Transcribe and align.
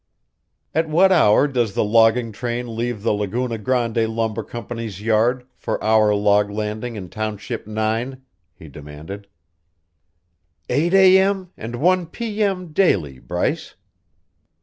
"At 0.73 0.89
what 0.89 1.11
hour 1.11 1.47
does 1.47 1.75
the 1.75 1.83
logging 1.83 2.31
train 2.31 2.75
leave 2.75 3.03
the 3.03 3.13
Laguna 3.13 3.59
Grande 3.59 4.09
Lumber 4.09 4.41
Company's 4.41 4.99
yard 4.99 5.45
for 5.55 5.77
our 5.83 6.15
log 6.15 6.49
landing 6.49 6.95
in 6.95 7.07
Township 7.07 7.67
Nine?" 7.67 8.23
he 8.55 8.67
demanded. 8.67 9.27
"Eight 10.71 10.95
a.m. 10.95 11.51
and 11.55 11.75
one 11.75 12.07
p.m. 12.07 12.73
daily, 12.73 13.19
Bryce." 13.19 13.75